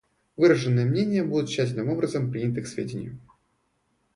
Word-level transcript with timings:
Выраженные 0.35 0.87
мнения 0.87 1.23
будут 1.23 1.47
тщательным 1.47 1.89
образом 1.89 2.31
приняты 2.31 2.63
к 2.63 2.67
сведению. 2.67 3.19